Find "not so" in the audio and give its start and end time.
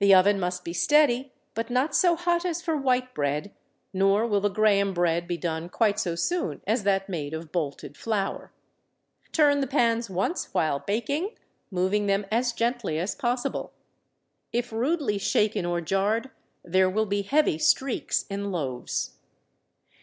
1.70-2.14